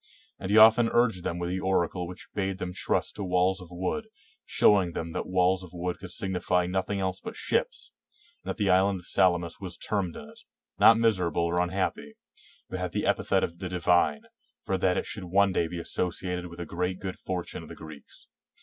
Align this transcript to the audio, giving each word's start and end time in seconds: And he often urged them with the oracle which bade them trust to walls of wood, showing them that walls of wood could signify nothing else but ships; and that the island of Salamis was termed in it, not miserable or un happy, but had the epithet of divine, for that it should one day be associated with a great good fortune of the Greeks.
And 0.39 0.49
he 0.49 0.57
often 0.57 0.89
urged 0.91 1.23
them 1.23 1.37
with 1.37 1.51
the 1.51 1.59
oracle 1.59 2.07
which 2.07 2.27
bade 2.33 2.57
them 2.57 2.73
trust 2.73 3.15
to 3.17 3.23
walls 3.23 3.61
of 3.61 3.67
wood, 3.69 4.07
showing 4.47 4.93
them 4.93 5.11
that 5.11 5.27
walls 5.27 5.61
of 5.61 5.73
wood 5.75 5.99
could 5.99 6.09
signify 6.09 6.65
nothing 6.65 6.99
else 6.99 7.19
but 7.19 7.35
ships; 7.37 7.91
and 8.43 8.49
that 8.49 8.57
the 8.57 8.71
island 8.71 9.01
of 9.01 9.05
Salamis 9.05 9.59
was 9.59 9.77
termed 9.77 10.15
in 10.15 10.27
it, 10.27 10.39
not 10.79 10.97
miserable 10.97 11.43
or 11.45 11.61
un 11.61 11.69
happy, 11.69 12.15
but 12.67 12.79
had 12.79 12.93
the 12.93 13.05
epithet 13.05 13.43
of 13.43 13.59
divine, 13.59 14.23
for 14.65 14.75
that 14.75 14.97
it 14.97 15.05
should 15.05 15.25
one 15.25 15.53
day 15.53 15.67
be 15.67 15.77
associated 15.79 16.47
with 16.47 16.59
a 16.59 16.65
great 16.65 16.99
good 16.99 17.19
fortune 17.19 17.61
of 17.61 17.69
the 17.69 17.75
Greeks. 17.75 18.27